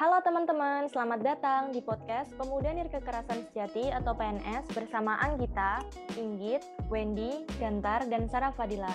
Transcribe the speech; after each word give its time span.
Halo 0.00 0.16
teman-teman, 0.24 0.88
selamat 0.88 1.20
datang 1.20 1.62
di 1.76 1.84
podcast 1.84 2.32
Pemuda 2.40 2.72
Nirkekerasan 2.72 3.52
Sejati 3.52 3.92
atau 3.92 4.16
PNS 4.16 4.72
bersama 4.72 5.20
Anggita, 5.20 5.84
Inggit, 6.16 6.64
Wendy, 6.88 7.44
Gantar, 7.60 8.08
dan 8.08 8.24
Sarah 8.32 8.48
Fadila. 8.56 8.88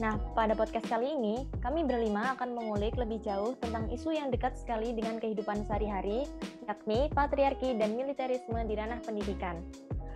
Nah, 0.00 0.16
pada 0.32 0.56
podcast 0.56 0.88
kali 0.88 1.12
ini, 1.12 1.44
kami 1.60 1.84
berlima 1.84 2.32
akan 2.40 2.56
mengulik 2.56 2.96
lebih 2.96 3.20
jauh 3.20 3.52
tentang 3.60 3.84
isu 3.92 4.16
yang 4.16 4.32
dekat 4.32 4.56
sekali 4.56 4.96
dengan 4.96 5.20
kehidupan 5.20 5.60
sehari-hari, 5.68 6.24
yakni 6.64 7.12
patriarki 7.12 7.76
dan 7.76 7.92
militerisme 7.92 8.56
di 8.64 8.80
ranah 8.80 9.04
pendidikan. 9.04 9.60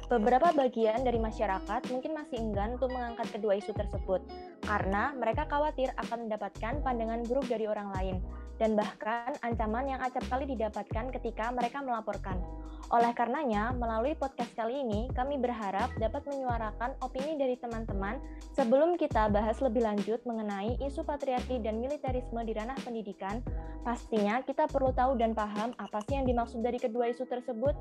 Beberapa 0.08 0.56
bagian 0.56 1.04
dari 1.04 1.20
masyarakat 1.20 1.92
mungkin 1.92 2.16
masih 2.16 2.40
enggan 2.40 2.80
untuk 2.80 2.88
mengangkat 2.96 3.28
kedua 3.28 3.60
isu 3.60 3.76
tersebut, 3.76 4.24
karena 4.64 5.12
mereka 5.20 5.44
khawatir 5.52 5.92
akan 6.00 6.32
mendapatkan 6.32 6.80
pandangan 6.80 7.28
buruk 7.28 7.44
dari 7.44 7.68
orang 7.68 7.92
lain, 7.92 8.24
dan 8.60 8.76
bahkan 8.76 9.32
ancaman 9.40 9.88
yang 9.88 10.00
acap 10.04 10.22
kali 10.28 10.44
didapatkan 10.44 11.08
ketika 11.16 11.48
mereka 11.48 11.80
melaporkan. 11.80 12.36
Oleh 12.90 13.14
karenanya, 13.14 13.70
melalui 13.72 14.18
podcast 14.18 14.50
kali 14.58 14.82
ini, 14.82 15.06
kami 15.14 15.38
berharap 15.38 15.94
dapat 15.96 16.26
menyuarakan 16.26 16.98
opini 17.00 17.38
dari 17.38 17.54
teman-teman 17.54 18.18
sebelum 18.52 18.98
kita 18.98 19.30
bahas 19.30 19.62
lebih 19.62 19.86
lanjut 19.86 20.18
mengenai 20.26 20.74
isu 20.82 21.06
patriarki 21.06 21.62
dan 21.62 21.78
militerisme 21.78 22.42
di 22.42 22.50
ranah 22.50 22.74
pendidikan. 22.82 23.40
Pastinya 23.86 24.42
kita 24.42 24.66
perlu 24.66 24.90
tahu 24.90 25.16
dan 25.16 25.32
paham 25.38 25.70
apa 25.78 26.02
sih 26.04 26.18
yang 26.18 26.26
dimaksud 26.26 26.60
dari 26.60 26.82
kedua 26.82 27.08
isu 27.14 27.24
tersebut. 27.30 27.78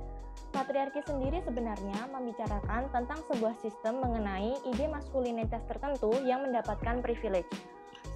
Patriarki 0.53 1.02
sendiri 1.03 1.41
sebenarnya 1.41 2.05
membicarakan 2.13 2.93
tentang 2.93 3.19
sebuah 3.33 3.57
sistem 3.66 3.99
mengenai 3.99 4.55
ide 4.61 4.85
maskulinitas 4.88 5.66
tertentu 5.66 6.13
yang 6.21 6.45
mendapatkan 6.45 7.02
privilege 7.02 7.49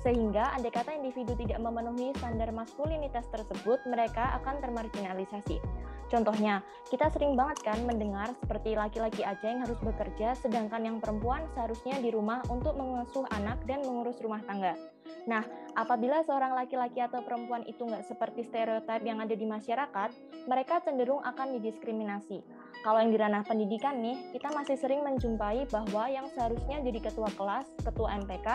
sehingga 0.04 0.52
andai 0.52 0.70
kata 0.70 0.92
individu 0.94 1.34
tidak 1.40 1.64
memenuhi 1.64 2.12
standar 2.20 2.52
maskulinitas 2.52 3.24
tersebut, 3.32 3.80
mereka 3.88 4.36
akan 4.44 4.60
termarginalisasi. 4.60 5.64
Contohnya, 6.12 6.62
kita 6.94 7.10
sering 7.10 7.34
banget 7.34 7.64
kan 7.66 7.80
mendengar 7.90 8.30
seperti 8.38 8.78
laki-laki 8.78 9.26
aja 9.26 9.48
yang 9.50 9.66
harus 9.66 9.80
bekerja, 9.82 10.38
sedangkan 10.38 10.86
yang 10.86 10.98
perempuan 11.02 11.48
seharusnya 11.58 11.98
di 11.98 12.14
rumah 12.14 12.44
untuk 12.54 12.78
mengasuh 12.78 13.26
anak 13.34 13.58
dan 13.66 13.82
mengurus 13.82 14.22
rumah 14.22 14.44
tangga. 14.46 14.78
Nah, 15.24 15.44
apabila 15.74 16.22
seorang 16.24 16.52
laki-laki 16.54 17.00
atau 17.00 17.24
perempuan 17.24 17.64
itu 17.64 17.84
nggak 17.84 18.04
seperti 18.04 18.44
stereotip 18.44 19.02
yang 19.04 19.24
ada 19.24 19.34
di 19.34 19.48
masyarakat, 19.48 20.10
mereka 20.46 20.84
cenderung 20.84 21.24
akan 21.24 21.60
didiskriminasi. 21.60 22.44
Kalau 22.84 23.00
yang 23.00 23.16
di 23.16 23.20
ranah 23.20 23.48
pendidikan 23.48 24.04
nih, 24.04 24.20
kita 24.36 24.52
masih 24.52 24.76
sering 24.76 25.08
menjumpai 25.08 25.72
bahwa 25.72 26.04
yang 26.12 26.28
seharusnya 26.36 26.84
jadi 26.84 27.00
ketua 27.00 27.32
kelas, 27.40 27.72
ketua 27.80 28.12
MPK, 28.20 28.48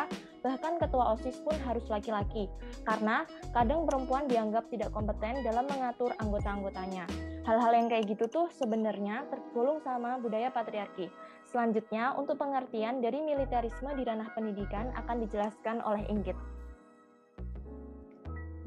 bahkan 0.45 0.77
ketua 0.77 1.17
OSIS 1.17 1.41
pun 1.41 1.57
harus 1.65 1.89
laki-laki, 1.89 2.45
karena 2.85 3.25
kadang 3.57 3.89
perempuan 3.89 4.29
dianggap 4.29 4.69
tidak 4.69 4.93
kompeten 4.93 5.41
dalam 5.41 5.65
mengatur 5.65 6.13
anggota-anggotanya. 6.21 7.09
Hal-hal 7.49 7.73
yang 7.73 7.89
kayak 7.89 8.05
gitu 8.13 8.29
tuh 8.29 8.47
sebenarnya 8.53 9.25
tergolong 9.33 9.81
sama 9.81 10.21
budaya 10.21 10.53
patriarki. 10.53 11.09
Selanjutnya, 11.49 12.13
untuk 12.21 12.37
pengertian 12.37 13.01
dari 13.01 13.25
militerisme 13.25 13.89
di 13.97 14.05
ranah 14.05 14.29
pendidikan 14.37 14.93
akan 14.93 15.25
dijelaskan 15.25 15.81
oleh 15.81 16.05
Inggit. 16.13 16.37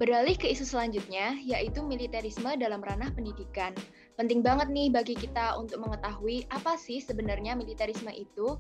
Beralih 0.02 0.34
ke 0.34 0.50
isu 0.50 0.66
selanjutnya, 0.66 1.38
yaitu 1.46 1.86
militerisme 1.86 2.50
dalam 2.58 2.82
ranah 2.82 3.14
pendidikan. 3.14 3.78
Penting 4.18 4.42
banget 4.42 4.74
nih 4.74 4.90
bagi 4.90 5.14
kita 5.14 5.54
untuk 5.62 5.78
mengetahui 5.78 6.50
apa 6.50 6.74
sih 6.74 6.98
sebenarnya 6.98 7.54
militerisme 7.54 8.10
itu. 8.10 8.58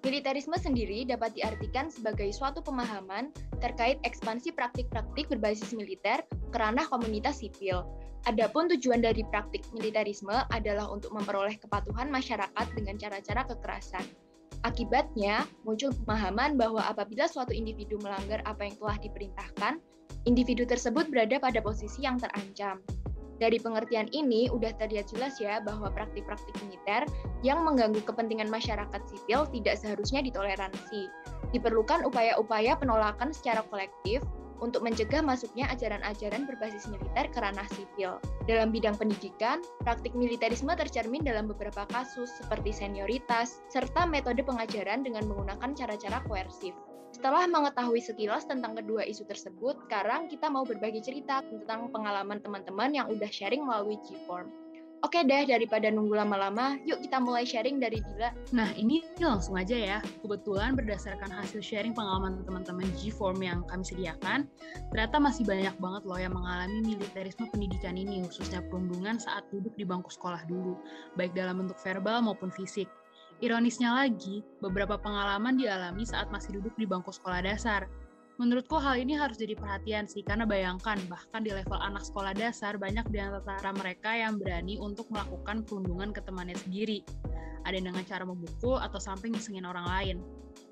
Militerisme 0.00 0.56
sendiri 0.56 1.04
dapat 1.04 1.36
diartikan 1.36 1.92
sebagai 1.92 2.32
suatu 2.32 2.64
pemahaman 2.64 3.28
terkait 3.60 4.00
ekspansi 4.00 4.56
praktik-praktik 4.56 5.28
berbasis 5.28 5.76
militer 5.76 6.24
ke 6.24 6.56
ranah 6.56 6.88
komunitas 6.88 7.44
sipil. 7.44 7.84
Adapun 8.24 8.68
tujuan 8.72 9.04
dari 9.04 9.20
praktik 9.28 9.60
militerisme 9.76 10.44
adalah 10.52 10.88
untuk 10.88 11.12
memperoleh 11.12 11.56
kepatuhan 11.60 12.08
masyarakat 12.08 12.66
dengan 12.72 12.96
cara-cara 12.96 13.44
kekerasan. 13.44 14.04
Akibatnya, 14.64 15.48
muncul 15.64 15.92
pemahaman 16.04 16.56
bahwa 16.56 16.84
apabila 16.84 17.24
suatu 17.24 17.52
individu 17.52 17.96
melanggar 18.00 18.44
apa 18.44 18.68
yang 18.68 18.76
telah 18.76 18.96
diperintahkan, 19.00 19.80
individu 20.28 20.68
tersebut 20.68 21.08
berada 21.08 21.40
pada 21.40 21.64
posisi 21.64 22.04
yang 22.04 22.20
terancam. 22.20 22.80
Dari 23.40 23.56
pengertian 23.56 24.12
ini, 24.12 24.52
udah 24.52 24.76
terlihat 24.76 25.08
jelas 25.08 25.40
ya 25.40 25.64
bahwa 25.64 25.88
praktik-praktik 25.88 26.52
militer 26.60 27.08
yang 27.40 27.64
mengganggu 27.64 28.04
kepentingan 28.04 28.52
masyarakat 28.52 29.00
sipil 29.08 29.48
tidak 29.48 29.80
seharusnya 29.80 30.20
ditoleransi. 30.20 31.08
Diperlukan 31.56 32.04
upaya-upaya 32.04 32.76
penolakan 32.76 33.32
secara 33.32 33.64
kolektif 33.72 34.20
untuk 34.60 34.84
mencegah 34.84 35.24
masuknya 35.24 35.66
ajaran-ajaran 35.72 36.44
berbasis 36.44 36.84
militer 36.84 37.32
ke 37.32 37.38
ranah 37.40 37.64
sipil. 37.72 38.20
Dalam 38.44 38.68
bidang 38.68 38.94
pendidikan, 39.00 39.64
praktik 39.80 40.12
militerisme 40.12 40.76
tercermin 40.76 41.24
dalam 41.24 41.48
beberapa 41.48 41.88
kasus 41.88 42.28
seperti 42.36 42.76
senioritas, 42.76 43.64
serta 43.72 44.04
metode 44.04 44.44
pengajaran 44.44 45.00
dengan 45.00 45.24
menggunakan 45.26 45.72
cara-cara 45.72 46.20
koersif. 46.28 46.76
Setelah 47.20 47.44
mengetahui 47.52 48.00
sekilas 48.00 48.48
tentang 48.48 48.72
kedua 48.72 49.04
isu 49.04 49.28
tersebut, 49.28 49.76
sekarang 49.84 50.32
kita 50.32 50.48
mau 50.48 50.64
berbagi 50.64 51.04
cerita 51.04 51.44
tentang 51.44 51.92
pengalaman 51.92 52.40
teman-teman 52.40 52.96
yang 52.96 53.12
udah 53.12 53.28
sharing 53.28 53.60
melalui 53.60 54.00
G-Form. 54.08 54.48
Oke 55.04 55.20
deh, 55.28 55.44
daripada 55.44 55.92
nunggu 55.92 56.16
lama-lama, 56.16 56.80
yuk 56.88 57.04
kita 57.04 57.20
mulai 57.20 57.44
sharing 57.44 57.76
dari 57.76 58.00
Dila. 58.00 58.32
Nah, 58.56 58.72
ini 58.72 59.04
langsung 59.20 59.60
aja 59.60 59.76
ya. 59.76 59.98
Kebetulan 60.24 60.72
berdasarkan 60.80 61.28
hasil 61.28 61.60
sharing 61.60 61.92
pengalaman 61.92 62.40
teman-teman 62.48 62.88
G-Form 62.96 63.44
yang 63.44 63.68
kami 63.68 63.84
sediakan, 63.84 64.48
ternyata 64.88 65.20
masih 65.20 65.44
banyak 65.44 65.76
banget 65.76 66.02
loh 66.08 66.16
yang 66.16 66.32
mengalami 66.32 66.96
militerisme 66.96 67.52
pendidikan 67.52 68.00
ini, 68.00 68.24
khususnya 68.24 68.64
perundungan 68.72 69.20
saat 69.20 69.44
duduk 69.52 69.76
di 69.76 69.84
bangku 69.84 70.08
sekolah 70.08 70.40
dulu, 70.48 70.80
baik 71.20 71.36
dalam 71.36 71.60
bentuk 71.60 71.76
verbal 71.84 72.24
maupun 72.24 72.48
fisik. 72.48 72.88
Ironisnya 73.40 73.96
lagi, 73.96 74.44
beberapa 74.60 75.00
pengalaman 75.00 75.56
dialami 75.56 76.04
saat 76.04 76.28
masih 76.28 76.60
duduk 76.60 76.76
di 76.76 76.84
bangku 76.84 77.08
sekolah 77.08 77.40
dasar. 77.40 77.88
Menurutku 78.36 78.76
hal 78.76 79.00
ini 79.00 79.16
harus 79.16 79.40
jadi 79.40 79.56
perhatian 79.56 80.04
sih, 80.04 80.20
karena 80.20 80.44
bayangkan 80.44 81.00
bahkan 81.08 81.40
di 81.40 81.48
level 81.48 81.80
anak 81.80 82.04
sekolah 82.04 82.36
dasar 82.36 82.76
banyak 82.76 83.08
di 83.08 83.16
antara 83.16 83.72
mereka 83.72 84.12
yang 84.12 84.36
berani 84.36 84.76
untuk 84.76 85.08
melakukan 85.08 85.64
perundungan 85.64 86.12
ke 86.12 86.20
temannya 86.20 86.56
sendiri. 86.60 87.00
Ada 87.64 87.80
yang 87.80 87.96
dengan 87.96 88.04
cara 88.04 88.28
memukul 88.28 88.76
atau 88.76 89.00
sampai 89.00 89.32
ngisengin 89.32 89.64
orang 89.64 89.88
lain. 89.88 90.16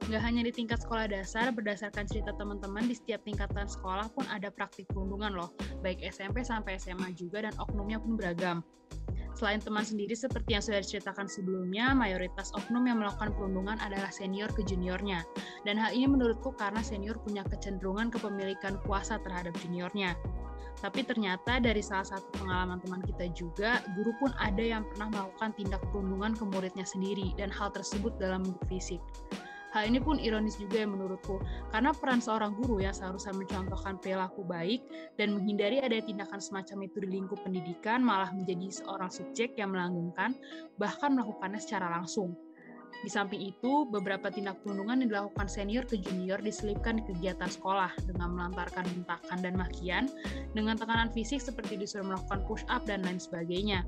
Nggak 0.05 0.23
hanya 0.29 0.45
di 0.45 0.53
tingkat 0.53 0.85
sekolah 0.85 1.09
dasar, 1.09 1.49
berdasarkan 1.56 2.05
cerita 2.05 2.37
teman-teman 2.37 2.85
di 2.85 2.93
setiap 2.93 3.25
tingkatan 3.25 3.65
sekolah 3.65 4.12
pun 4.12 4.29
ada 4.29 4.53
praktik 4.53 4.85
perundungan 4.93 5.33
loh, 5.33 5.56
baik 5.81 6.05
SMP 6.05 6.45
sampai 6.45 6.77
SMA 6.77 7.17
juga 7.17 7.49
dan 7.49 7.56
oknumnya 7.56 7.97
pun 7.97 8.21
beragam. 8.21 8.61
Selain 9.38 9.62
teman 9.62 9.87
sendiri 9.87 10.19
seperti 10.19 10.59
yang 10.59 10.65
sudah 10.66 10.82
diceritakan 10.82 11.31
sebelumnya, 11.31 11.94
mayoritas 11.94 12.50
oknum 12.59 12.91
yang 12.91 12.99
melakukan 12.99 13.31
perundungan 13.38 13.78
adalah 13.78 14.10
senior 14.10 14.50
ke 14.50 14.66
juniornya. 14.66 15.22
Dan 15.62 15.78
hal 15.78 15.94
ini 15.94 16.10
menurutku 16.10 16.59
karena 16.59 16.82
senior 16.82 17.22
punya 17.22 17.47
kecenderungan 17.47 18.10
kepemilikan 18.10 18.82
kuasa 18.82 19.22
terhadap 19.22 19.54
juniornya. 19.62 20.19
Tapi 20.82 21.06
ternyata 21.06 21.62
dari 21.62 21.78
salah 21.78 22.19
satu 22.19 22.26
pengalaman 22.34 22.82
teman 22.82 22.99
kita 23.06 23.31
juga, 23.31 23.78
guru 23.94 24.10
pun 24.19 24.34
ada 24.43 24.59
yang 24.59 24.82
pernah 24.91 25.06
melakukan 25.06 25.55
tindak 25.55 25.82
perundungan 25.94 26.34
ke 26.34 26.43
muridnya 26.43 26.87
sendiri 26.87 27.31
dan 27.38 27.55
hal 27.55 27.70
tersebut 27.70 28.19
dalam 28.19 28.43
bentuk 28.43 28.66
fisik. 28.66 28.99
Hal 29.69 29.84
ini 29.84 30.01
pun 30.01 30.17
ironis 30.17 30.56
juga 30.56 30.81
ya 30.81 30.89
menurutku, 30.89 31.45
karena 31.69 31.93
peran 31.93 32.25
seorang 32.25 32.56
guru 32.56 32.81
yang 32.81 32.97
seharusnya 32.97 33.37
mencontohkan 33.37 34.01
perilaku 34.01 34.41
baik 34.41 34.81
dan 35.21 35.37
menghindari 35.37 35.84
ada 35.84 36.01
tindakan 36.01 36.41
semacam 36.41 36.89
itu 36.89 37.05
di 37.05 37.09
lingkup 37.21 37.45
pendidikan 37.45 38.01
malah 38.01 38.33
menjadi 38.33 38.81
seorang 38.81 39.12
subjek 39.12 39.61
yang 39.61 39.77
melanggengkan, 39.77 40.33
bahkan 40.81 41.12
melakukannya 41.12 41.61
secara 41.61 41.93
langsung. 42.01 42.33
Di 42.98 43.10
samping 43.10 43.38
itu, 43.38 43.86
beberapa 43.86 44.26
tindak 44.26 44.59
perundungan 44.66 44.98
yang 44.98 45.09
dilakukan 45.14 45.47
senior 45.47 45.86
ke 45.86 46.03
junior 46.03 46.42
diselipkan 46.42 46.98
di 46.98 47.04
kegiatan 47.06 47.47
sekolah 47.47 47.94
dengan 48.10 48.34
melantarkan 48.34 48.82
bentakan 48.91 49.38
dan 49.38 49.54
makian 49.54 50.04
dengan 50.50 50.75
tekanan 50.75 51.08
fisik 51.14 51.38
seperti 51.38 51.78
disuruh 51.78 52.10
melakukan 52.10 52.42
push 52.50 52.66
up 52.66 52.82
dan 52.84 53.06
lain 53.06 53.23
sebagainya. 53.23 53.87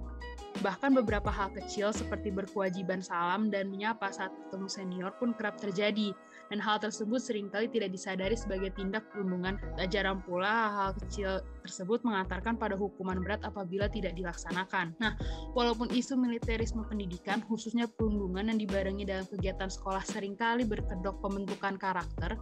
Bahkan 0.62 0.98
beberapa 0.98 1.30
hal 1.30 1.54
kecil 1.54 1.94
seperti 1.94 2.34
berkewajiban 2.34 2.98
salam 3.00 3.48
dan 3.54 3.70
menyapa 3.70 4.10
saat 4.10 4.34
ketemu 4.34 4.66
senior 4.66 5.12
pun 5.16 5.30
kerap 5.30 5.56
terjadi, 5.56 6.10
dan 6.50 6.58
hal 6.58 6.82
tersebut 6.82 7.22
sering 7.22 7.46
kali 7.46 7.70
tidak 7.70 7.94
disadari 7.94 8.34
sebagai 8.34 8.74
tindak 8.74 9.06
perundungan. 9.14 9.56
Tak 9.78 9.88
jarang 9.94 10.18
pula 10.26 10.50
hal-hal 10.68 10.92
kecil 11.06 11.30
tersebut 11.62 12.02
mengantarkan 12.02 12.58
pada 12.58 12.74
hukuman 12.74 13.22
berat 13.22 13.40
apabila 13.46 13.86
tidak 13.86 14.18
dilaksanakan. 14.18 14.98
Nah, 14.98 15.14
walaupun 15.54 15.94
isu 15.94 16.18
militerisme 16.18 16.82
pendidikan, 16.82 17.40
khususnya 17.46 17.86
perundungan 17.86 18.50
yang 18.50 18.58
dibarengi 18.58 18.99
dalam 19.04 19.26
kegiatan 19.28 19.68
sekolah 19.68 20.02
sering 20.04 20.34
kali 20.34 20.64
berkedok 20.64 21.20
pembentukan 21.20 21.76
karakter, 21.76 22.36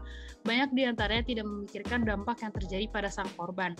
banyak 0.46 0.70
di 0.74 0.82
antaranya 0.86 1.24
tidak 1.26 1.46
memikirkan 1.46 2.06
dampak 2.06 2.40
yang 2.42 2.52
terjadi 2.54 2.86
pada 2.88 3.08
sang 3.10 3.28
korban. 3.34 3.76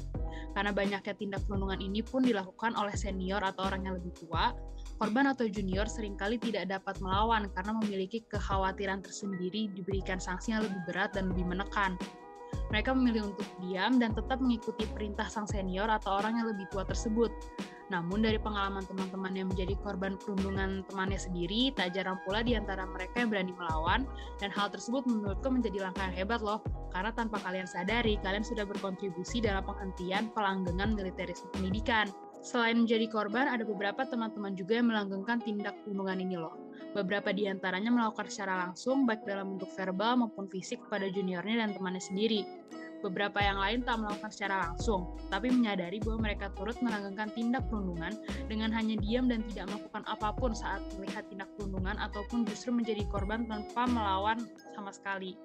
Karena 0.52 0.74
banyaknya 0.74 1.14
tindak 1.14 1.42
perundungan 1.46 1.78
ini 1.78 2.00
pun 2.02 2.24
dilakukan 2.24 2.74
oleh 2.74 2.94
senior 2.94 3.42
atau 3.42 3.68
orang 3.68 3.86
yang 3.86 3.94
lebih 3.98 4.12
tua, 4.16 4.54
korban 4.98 5.30
atau 5.30 5.46
junior 5.46 5.86
sering 5.86 6.18
kali 6.18 6.36
tidak 6.40 6.66
dapat 6.68 6.98
melawan 6.98 7.46
karena 7.54 7.72
memiliki 7.78 8.24
kekhawatiran 8.26 9.04
tersendiri 9.04 9.70
diberikan 9.72 10.18
sanksi 10.18 10.54
yang 10.54 10.66
lebih 10.66 10.80
berat 10.90 11.14
dan 11.14 11.30
lebih 11.30 11.46
menekan. 11.46 11.94
Mereka 12.68 12.92
memilih 12.92 13.32
untuk 13.32 13.48
diam 13.64 13.96
dan 13.96 14.12
tetap 14.12 14.38
mengikuti 14.38 14.84
perintah 14.90 15.26
sang 15.26 15.48
senior 15.48 15.88
atau 15.88 16.20
orang 16.20 16.36
yang 16.40 16.46
lebih 16.48 16.68
tua 16.68 16.84
tersebut. 16.84 17.32
Namun 17.88 18.20
dari 18.20 18.36
pengalaman 18.36 18.84
teman-teman 18.84 19.32
yang 19.32 19.48
menjadi 19.48 19.72
korban 19.80 20.20
perundungan 20.20 20.84
temannya 20.92 21.16
sendiri, 21.16 21.72
tak 21.72 21.96
jarang 21.96 22.20
pula 22.28 22.44
di 22.44 22.52
antara 22.52 22.84
mereka 22.84 23.24
yang 23.24 23.32
berani 23.32 23.56
melawan, 23.56 24.04
dan 24.36 24.52
hal 24.52 24.68
tersebut 24.68 25.08
menurutku 25.08 25.48
menjadi 25.48 25.88
langkah 25.88 26.04
yang 26.12 26.16
hebat 26.24 26.40
loh, 26.44 26.60
karena 26.92 27.16
tanpa 27.16 27.40
kalian 27.40 27.64
sadari, 27.64 28.20
kalian 28.20 28.44
sudah 28.44 28.68
berkontribusi 28.68 29.40
dalam 29.40 29.64
penghentian 29.64 30.28
pelanggengan 30.36 30.92
militerisme 30.92 31.48
pendidikan. 31.56 32.12
Selain 32.38 32.78
menjadi 32.78 33.10
korban, 33.10 33.50
ada 33.50 33.66
beberapa 33.66 34.06
teman-teman 34.06 34.54
juga 34.54 34.78
yang 34.78 34.88
melanggengkan 34.94 35.42
tindak 35.42 35.74
perundungan 35.82 36.22
ini 36.22 36.36
loh. 36.38 36.54
Beberapa 36.94 37.34
di 37.34 37.50
antaranya 37.50 37.92
melakukan 37.92 38.30
secara 38.30 38.68
langsung, 38.68 39.04
baik 39.04 39.26
dalam 39.26 39.58
bentuk 39.58 39.68
verbal 39.74 40.24
maupun 40.24 40.46
fisik 40.48 40.80
kepada 40.86 41.10
juniornya 41.10 41.66
dan 41.66 41.74
temannya 41.74 42.00
sendiri. 42.00 42.46
Beberapa 42.98 43.38
yang 43.38 43.62
lain 43.62 43.86
tak 43.86 44.02
melakukan 44.02 44.30
secara 44.34 44.56
langsung, 44.66 45.14
tapi 45.30 45.54
menyadari 45.54 46.02
bahwa 46.02 46.26
mereka 46.26 46.50
turut 46.58 46.74
melanggengkan 46.82 47.30
tindak 47.30 47.62
perundungan 47.70 48.10
dengan 48.50 48.74
hanya 48.74 48.98
diam 48.98 49.30
dan 49.30 49.46
tidak 49.54 49.70
melakukan 49.70 50.02
apa 50.10 50.34
pun 50.34 50.50
saat 50.50 50.82
melihat 50.98 51.22
tindak 51.30 51.46
perundungan 51.54 51.94
ataupun 51.94 52.42
justru 52.50 52.74
menjadi 52.74 53.06
korban 53.06 53.46
tanpa 53.46 53.86
melawan 53.86 54.42
sama 54.74 54.90
sekali. 54.90 55.38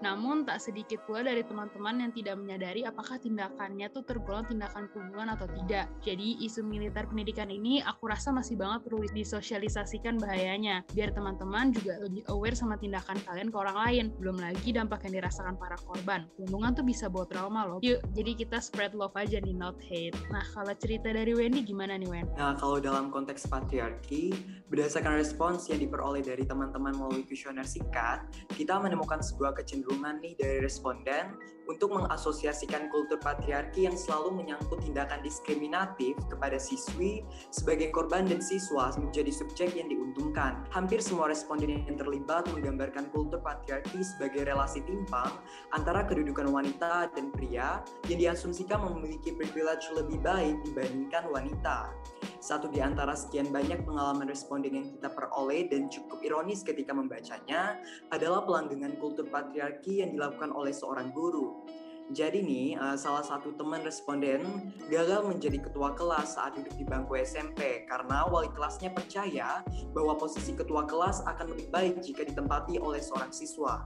Namun 0.00 0.48
tak 0.48 0.64
sedikit 0.64 1.04
pula 1.04 1.20
dari 1.20 1.44
teman-teman 1.44 2.08
yang 2.08 2.12
tidak 2.16 2.40
menyadari 2.40 2.88
apakah 2.88 3.20
tindakannya 3.20 3.92
itu 3.92 4.00
tergolong 4.06 4.48
tindakan 4.48 4.88
perundungan 4.88 5.36
atau 5.36 5.46
tidak. 5.50 5.92
Jadi 6.00 6.40
isu 6.42 6.64
militer 6.64 7.04
pendidikan 7.04 7.52
ini 7.52 7.84
aku 7.84 8.08
rasa 8.08 8.32
masih 8.32 8.56
banget 8.56 8.88
perlu 8.88 9.04
disosialisasikan 9.12 10.16
bahayanya, 10.16 10.86
biar 10.96 11.12
teman-teman 11.12 11.74
juga 11.74 12.00
lebih 12.00 12.24
aware 12.32 12.56
sama 12.56 12.80
tindakan 12.80 13.20
kalian 13.26 13.52
ke 13.52 13.56
orang 13.58 13.76
lain. 13.76 14.04
Belum 14.16 14.36
lagi 14.40 14.72
dampak 14.72 15.04
yang 15.08 15.22
dirasakan 15.22 15.58
para 15.60 15.76
korban. 15.82 16.24
Perundungan 16.38 16.72
tuh 16.72 16.84
bisa 16.86 17.12
bawa 17.12 17.26
trauma 17.28 17.62
loh. 17.68 17.78
Yuk, 17.82 18.00
jadi 18.14 18.32
kita 18.38 18.58
spread 18.62 18.94
love 18.94 19.14
aja 19.18 19.42
nih, 19.42 19.54
not 19.54 19.76
hate. 19.82 20.16
Nah, 20.30 20.44
kalau 20.54 20.72
cerita 20.78 21.10
dari 21.10 21.34
Wendy 21.34 21.66
gimana 21.66 21.98
nih, 21.98 22.08
Wen? 22.08 22.26
Nah, 22.38 22.54
kalau 22.56 22.78
dalam 22.78 23.10
konteks 23.10 23.50
patriarki, 23.50 24.32
berdasarkan 24.70 25.18
respons 25.18 25.68
yang 25.68 25.82
diperoleh 25.82 26.22
dari 26.22 26.46
teman-teman 26.46 26.94
melalui 26.94 27.26
kuesioner 27.26 27.66
singkat, 27.66 28.24
kita 28.54 28.78
menemukan 28.78 29.20
sebuah 29.20 29.52
kecenderungan 29.58 29.81
kecenderungan 29.82 30.22
nih 30.22 30.34
dari 30.38 30.58
responden 30.62 31.34
untuk 31.70 31.94
mengasosiasikan 31.94 32.90
kultur 32.90 33.18
patriarki 33.22 33.86
yang 33.86 33.94
selalu 33.94 34.42
menyangkut 34.42 34.82
tindakan 34.82 35.22
diskriminatif 35.22 36.18
kepada 36.26 36.58
siswi 36.58 37.22
sebagai 37.54 37.90
korban 37.94 38.26
dan 38.26 38.42
siswa 38.42 38.90
menjadi 38.98 39.30
subjek 39.30 39.74
yang 39.78 39.86
diuntungkan. 39.90 40.62
Hampir 40.74 40.98
semua 40.98 41.30
responden 41.30 41.86
yang 41.86 41.96
terlibat 41.98 42.46
menggambarkan 42.50 43.10
kultur 43.14 43.38
patriarki 43.42 44.02
sebagai 44.02 44.46
relasi 44.46 44.82
timpang 44.86 45.30
antara 45.74 46.02
kedudukan 46.06 46.50
wanita 46.50 47.10
dan 47.14 47.30
pria 47.30 47.82
yang 48.10 48.18
diasumsikan 48.18 48.82
memiliki 48.82 49.34
privilege 49.34 49.86
lebih 49.94 50.18
baik 50.22 50.58
dibandingkan 50.66 51.30
wanita. 51.30 51.94
Satu 52.42 52.66
di 52.66 52.82
antara 52.82 53.14
sekian 53.14 53.54
banyak 53.54 53.86
pengalaman 53.86 54.26
responden 54.26 54.74
yang 54.74 54.86
kita 54.90 55.14
peroleh 55.14 55.70
dan 55.70 55.86
cukup 55.86 56.18
ironis 56.26 56.66
ketika 56.66 56.90
membacanya 56.90 57.78
adalah 58.10 58.42
pelanggengan 58.42 58.98
kultur 58.98 59.30
patriarki 59.30 59.71
yang 59.86 60.12
dilakukan 60.12 60.52
oleh 60.52 60.74
seorang 60.74 61.08
guru. 61.14 61.64
Jadi 62.12 62.44
nih, 62.44 62.76
uh, 62.76 62.98
salah 62.98 63.24
satu 63.24 63.56
teman 63.56 63.80
responden 63.86 64.74
gagal 64.92 65.24
menjadi 65.24 65.62
ketua 65.64 65.96
kelas 65.96 66.36
saat 66.36 66.58
duduk 66.58 66.76
di 66.76 66.84
bangku 66.84 67.16
SMP 67.16 67.88
karena 67.88 68.28
wali 68.28 68.52
kelasnya 68.52 68.92
percaya 68.92 69.64
bahwa 69.96 70.18
posisi 70.20 70.52
ketua 70.52 70.84
kelas 70.84 71.24
akan 71.24 71.56
lebih 71.56 71.72
baik 71.72 72.04
jika 72.04 72.28
ditempati 72.28 72.76
oleh 72.76 73.00
seorang 73.00 73.32
siswa. 73.32 73.80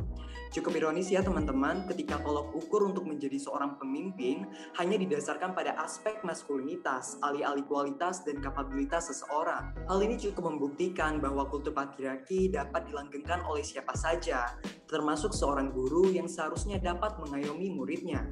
Cukup 0.51 0.79
ironis 0.79 1.13
ya 1.13 1.21
teman-teman, 1.21 1.87
ketika 1.87 2.19
tolok 2.23 2.51
ukur 2.57 2.89
untuk 2.89 3.05
menjadi 3.05 3.37
seorang 3.39 3.77
pemimpin 3.77 4.49
hanya 4.81 4.97
didasarkan 4.97 5.53
pada 5.53 5.77
aspek 5.79 6.23
maskulinitas, 6.27 7.21
alih-alih 7.21 7.67
kualitas 7.69 8.27
dan 8.27 8.43
kapabilitas 8.43 9.13
seseorang. 9.13 9.75
Hal 9.87 9.99
ini 10.03 10.17
cukup 10.19 10.51
membuktikan 10.51 11.23
bahwa 11.23 11.47
kultur 11.47 11.77
patriarki 11.77 12.51
dapat 12.51 12.91
dilanggengkan 12.91 13.45
oleh 13.47 13.63
siapa 13.63 13.93
saja, 13.95 14.57
termasuk 14.87 15.35
seorang 15.35 15.75
guru 15.75 16.11
yang 16.15 16.31
seharusnya 16.31 16.79
dapat 16.79 17.19
mengayomi 17.23 17.75
muridnya. 17.75 18.27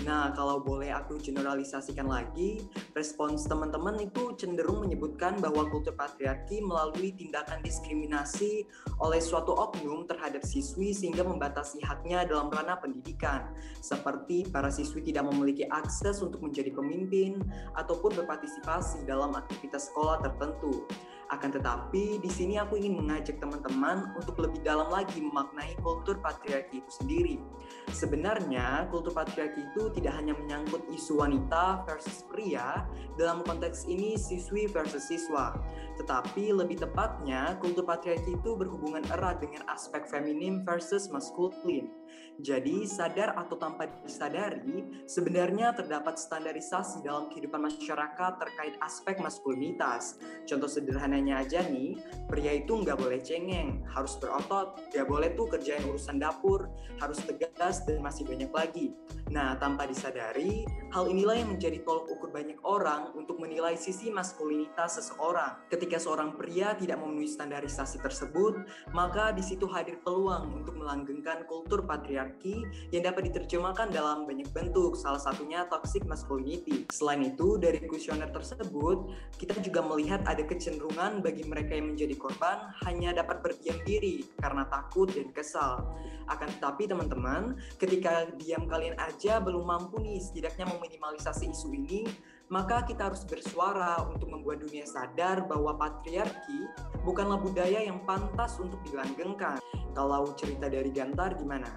Nah, 0.00 0.32
kalau 0.32 0.64
boleh 0.64 0.88
aku 0.96 1.20
generalisasikan 1.20 2.08
lagi, 2.08 2.64
respons 2.96 3.44
teman-teman 3.44 4.00
itu 4.00 4.32
cenderung 4.38 4.80
menyebutkan 4.80 5.36
bahwa 5.42 5.68
kultur 5.68 5.92
patriarki 5.92 6.64
melalui 6.64 7.12
tindakan 7.12 7.60
diskriminasi 7.60 8.64
oleh 8.96 9.20
suatu 9.20 9.52
oknum 9.52 10.08
terhadap 10.08 10.40
siswi 10.40 10.96
sehingga 10.96 11.20
membatasi 11.20 11.84
haknya 11.84 12.24
dalam 12.24 12.48
ranah 12.48 12.80
pendidikan, 12.80 13.52
seperti 13.84 14.48
para 14.48 14.72
siswi 14.72 15.04
tidak 15.04 15.28
memiliki 15.28 15.68
akses 15.68 16.24
untuk 16.24 16.40
menjadi 16.40 16.72
pemimpin 16.72 17.36
ataupun 17.76 18.16
berpartisipasi 18.24 19.04
dalam 19.04 19.36
aktivitas 19.36 19.92
sekolah 19.92 20.24
tertentu. 20.24 20.88
Akan 21.30 21.54
tetapi, 21.54 22.18
di 22.18 22.26
sini 22.26 22.58
aku 22.58 22.74
ingin 22.74 22.98
mengajak 22.98 23.38
teman-teman 23.38 24.18
untuk 24.18 24.34
lebih 24.42 24.66
dalam 24.66 24.90
lagi 24.90 25.22
memaknai 25.22 25.78
kultur 25.78 26.18
patriarki 26.18 26.82
itu 26.82 26.90
sendiri. 26.90 27.36
Sebenarnya, 27.94 28.90
kultur 28.90 29.14
patriarki 29.14 29.62
itu 29.70 29.94
tidak 29.94 30.18
hanya 30.18 30.34
menyangkut 30.34 30.90
isu 30.90 31.22
wanita 31.22 31.86
versus 31.86 32.26
pria, 32.26 32.82
dalam 33.14 33.46
konteks 33.46 33.86
ini 33.86 34.18
siswi 34.18 34.66
versus 34.66 35.06
siswa. 35.06 35.54
Tetapi 36.00 36.56
lebih 36.56 36.80
tepatnya, 36.80 37.60
kultur 37.60 37.84
patriarki 37.84 38.32
itu 38.32 38.56
berhubungan 38.56 39.04
erat 39.12 39.44
dengan 39.44 39.68
aspek 39.68 40.08
feminim 40.08 40.64
versus 40.64 41.12
maskulin. 41.12 41.92
Jadi, 42.40 42.88
sadar 42.88 43.36
atau 43.36 43.60
tanpa 43.60 43.84
disadari, 44.00 45.04
sebenarnya 45.04 45.76
terdapat 45.76 46.16
standarisasi 46.16 47.04
dalam 47.04 47.28
kehidupan 47.28 47.68
masyarakat 47.68 48.32
terkait 48.40 48.80
aspek 48.80 49.20
maskulinitas. 49.20 50.16
Contoh 50.48 50.72
sederhananya 50.72 51.44
aja 51.44 51.60
nih, 51.68 52.00
pria 52.32 52.56
itu 52.56 52.80
nggak 52.80 52.96
boleh 52.96 53.20
cengeng, 53.20 53.84
harus 53.92 54.16
berotot, 54.16 54.80
nggak 54.88 55.04
boleh 55.04 55.36
tuh 55.36 55.52
kerjain 55.52 55.84
urusan 55.84 56.16
dapur, 56.16 56.72
harus 56.96 57.20
tegas, 57.28 57.84
dan 57.84 58.00
masih 58.00 58.24
banyak 58.24 58.48
lagi. 58.48 58.96
Nah, 59.28 59.60
tanpa 59.60 59.84
disadari, 59.84 60.64
hal 60.90 61.12
inilah 61.12 61.36
yang 61.44 61.50
menjadi 61.54 61.84
tolok 61.84 62.08
ukur 62.08 62.32
banyak 62.32 62.56
orang 62.64 63.12
untuk 63.14 63.36
menilai 63.36 63.76
sisi 63.76 64.08
maskulinitas 64.08 64.98
seseorang. 64.98 65.60
Ketika 65.70 65.89
seorang 65.98 66.36
pria 66.36 66.76
tidak 66.76 67.00
memenuhi 67.00 67.26
standarisasi 67.26 67.98
tersebut, 68.04 68.62
maka 68.92 69.32
di 69.34 69.40
situ 69.40 69.64
hadir 69.66 69.98
peluang 70.04 70.62
untuk 70.62 70.76
melanggengkan 70.76 71.48
kultur 71.48 71.82
patriarki 71.82 72.62
yang 72.94 73.02
dapat 73.08 73.32
diterjemahkan 73.32 73.90
dalam 73.90 74.28
banyak 74.28 74.46
bentuk, 74.52 74.94
salah 74.94 75.18
satunya 75.18 75.66
toxic 75.66 76.04
masculinity. 76.04 76.86
Selain 76.92 77.24
itu, 77.24 77.56
dari 77.56 77.80
kuesioner 77.82 78.28
tersebut, 78.30 79.10
kita 79.40 79.56
juga 79.64 79.80
melihat 79.80 80.20
ada 80.28 80.44
kecenderungan 80.44 81.24
bagi 81.24 81.48
mereka 81.48 81.74
yang 81.74 81.96
menjadi 81.96 82.14
korban 82.20 82.70
hanya 82.84 83.16
dapat 83.16 83.40
berdiam 83.40 83.80
diri 83.88 84.28
karena 84.38 84.68
takut 84.68 85.08
dan 85.10 85.32
kesal. 85.32 85.96
Akan 86.30 86.46
tetapi 86.46 86.86
teman-teman, 86.86 87.58
ketika 87.80 88.30
diam 88.38 88.68
kalian 88.70 88.94
aja 89.02 89.42
belum 89.42 89.66
mampu 89.66 89.98
nih 89.98 90.22
setidaknya 90.22 90.68
meminimalisasi 90.68 91.50
isu 91.50 91.74
ini, 91.74 92.06
maka 92.50 92.82
kita 92.82 93.08
harus 93.08 93.22
bersuara 93.22 94.02
untuk 94.10 94.26
membuat 94.26 94.66
dunia 94.66 94.82
sadar 94.82 95.46
bahwa 95.46 95.78
patriarki 95.78 96.66
bukanlah 97.06 97.38
budaya 97.38 97.86
yang 97.86 98.02
pantas 98.02 98.58
untuk 98.58 98.82
dilanggengkan. 98.90 99.62
Kalau 99.94 100.34
cerita 100.34 100.66
dari 100.66 100.90
Gantar 100.90 101.38
gimana? 101.38 101.70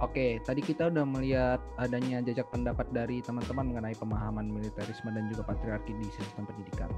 Oke, 0.00 0.40
tadi 0.40 0.64
kita 0.64 0.88
udah 0.88 1.04
melihat 1.04 1.60
adanya 1.76 2.24
jejak 2.24 2.48
pendapat 2.48 2.88
dari 2.88 3.20
teman-teman 3.20 3.68
mengenai 3.68 3.92
pemahaman 3.92 4.48
militerisme 4.48 5.12
dan 5.12 5.28
juga 5.28 5.44
patriarki 5.44 5.92
di 5.92 6.08
sistem 6.08 6.48
pendidikan. 6.48 6.88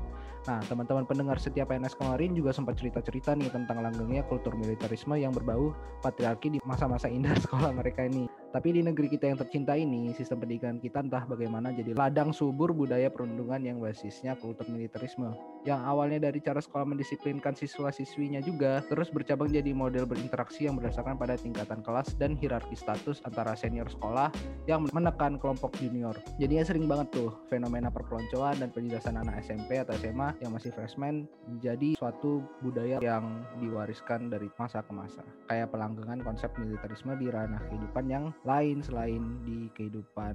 Nah, 0.47 0.63
teman-teman 0.71 1.03
pendengar 1.03 1.35
setiap 1.43 1.75
PNS 1.75 1.99
kemarin 1.99 2.31
juga 2.31 2.55
sempat 2.55 2.79
cerita-cerita 2.79 3.35
nih 3.35 3.51
tentang 3.51 3.83
langgengnya 3.83 4.23
kultur 4.31 4.55
militerisme 4.55 5.19
yang 5.19 5.35
berbau 5.35 5.75
patriarki 5.99 6.55
di 6.55 6.59
masa-masa 6.63 7.11
indah 7.11 7.35
sekolah 7.45 7.75
mereka 7.75 8.07
ini. 8.07 8.31
Tapi 8.53 8.69
di 8.69 8.85
negeri 8.85 9.09
kita 9.09 9.33
yang 9.33 9.41
tercinta 9.41 9.73
ini, 9.73 10.13
sistem 10.13 10.45
pendidikan 10.45 10.77
kita 10.77 11.01
entah 11.01 11.25
bagaimana 11.25 11.73
jadi 11.73 11.97
ladang 11.97 12.37
subur 12.37 12.77
budaya 12.77 13.09
perundungan 13.09 13.65
yang 13.65 13.81
basisnya 13.81 14.37
kultur 14.37 14.69
militerisme. 14.69 15.33
Yang 15.63 15.81
awalnya 15.87 16.19
dari 16.27 16.43
cara 16.43 16.59
sekolah 16.59 16.83
mendisiplinkan 16.91 17.55
siswa-siswinya 17.55 18.43
juga, 18.43 18.83
terus 18.91 19.15
bercabang 19.15 19.47
jadi 19.47 19.71
model 19.71 20.11
berinteraksi 20.11 20.67
yang 20.67 20.75
berdasarkan 20.75 21.15
pada 21.15 21.39
tingkatan 21.39 21.87
kelas 21.87 22.19
dan 22.19 22.35
hierarki 22.35 22.75
status 22.75 23.23
antara 23.23 23.55
senior 23.55 23.87
sekolah 23.87 24.35
yang 24.67 24.83
menekan 24.91 25.39
kelompok 25.39 25.79
junior. 25.79 26.19
Jadinya 26.43 26.67
sering 26.67 26.91
banget 26.91 27.15
tuh 27.15 27.31
fenomena 27.47 27.95
perpeloncoan 27.95 28.59
dan 28.59 28.75
penjelasan 28.75 29.15
anak 29.15 29.39
SMP 29.47 29.79
atau 29.79 29.95
SMA 30.03 30.35
yang 30.43 30.51
masih 30.51 30.75
freshman 30.75 31.31
menjadi 31.47 31.95
suatu 31.95 32.43
budaya 32.59 32.99
yang 32.99 33.47
diwariskan 33.63 34.35
dari 34.35 34.51
masa 34.59 34.83
ke 34.83 34.91
masa. 34.91 35.23
Kayak 35.47 35.71
pelanggengan 35.71 36.27
konsep 36.27 36.51
militerisme 36.59 37.15
di 37.23 37.31
ranah 37.31 37.63
kehidupan 37.71 38.11
yang 38.11 38.35
lain 38.43 38.83
selain 38.83 39.23
di 39.47 39.71
kehidupan 39.79 40.35